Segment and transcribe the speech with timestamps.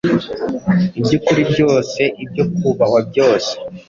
[0.99, 3.51] iby’ukuri byose, ibyo kubahwa byose,